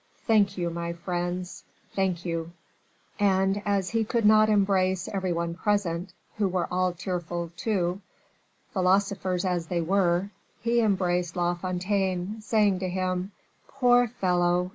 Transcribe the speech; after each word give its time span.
Thank 0.25 0.57
you, 0.57 0.71
my 0.71 0.93
friends 0.93 1.63
thank 1.95 2.25
you." 2.25 2.53
And 3.19 3.61
as 3.67 3.91
he 3.91 4.03
could 4.03 4.25
not 4.25 4.49
embrace 4.49 5.07
every 5.07 5.31
one 5.31 5.53
present, 5.53 6.11
who 6.37 6.47
were 6.47 6.67
all 6.73 6.91
tearful, 6.93 7.51
too, 7.55 8.01
philosophers 8.73 9.45
as 9.45 9.67
they 9.67 9.81
were, 9.81 10.31
he 10.63 10.79
embraced 10.79 11.35
La 11.35 11.53
Fontaine, 11.53 12.41
saying 12.41 12.79
to 12.79 12.89
him, 12.89 13.31
"Poor 13.67 14.07
fellow! 14.07 14.69